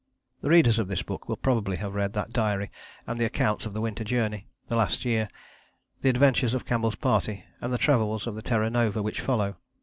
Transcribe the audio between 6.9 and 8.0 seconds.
Party and the